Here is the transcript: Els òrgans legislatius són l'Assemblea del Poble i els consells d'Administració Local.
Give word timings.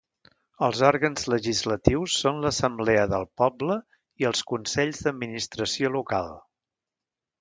Els 0.67 0.79
òrgans 0.87 1.25
legislatius 1.33 2.15
són 2.23 2.41
l'Assemblea 2.45 3.03
del 3.11 3.27
Poble 3.43 3.77
i 4.25 4.29
els 4.33 4.45
consells 4.53 5.03
d'Administració 5.09 5.93
Local. 6.01 6.33